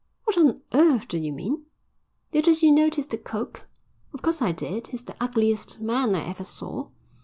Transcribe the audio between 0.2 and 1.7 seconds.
"What on earth do you mean?"